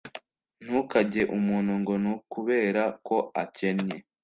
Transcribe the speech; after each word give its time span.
Ntukanjye 0.63 1.21
umuntu 1.37 1.71
ngo 1.81 1.93
nukubera 2.03 2.83
ko 3.07 3.17
akennye 3.43 3.97